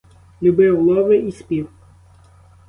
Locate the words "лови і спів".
0.81-1.69